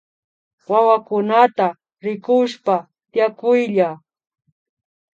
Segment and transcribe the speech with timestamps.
[0.71, 1.67] Wawakunata
[2.03, 2.75] rikushpa
[3.11, 3.89] tiakuylla